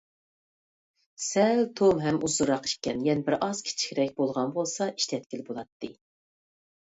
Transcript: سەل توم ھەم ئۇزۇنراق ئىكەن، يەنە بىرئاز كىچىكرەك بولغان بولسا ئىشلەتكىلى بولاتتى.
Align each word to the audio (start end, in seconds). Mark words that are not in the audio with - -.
سەل 1.25 1.59
توم 1.81 2.01
ھەم 2.05 2.17
ئۇزۇنراق 2.27 2.65
ئىكەن، 2.69 3.03
يەنە 3.09 3.25
بىرئاز 3.27 3.61
كىچىكرەك 3.69 4.17
بولغان 4.23 4.55
بولسا 4.57 4.89
ئىشلەتكىلى 4.97 5.47
بولاتتى. 5.51 5.93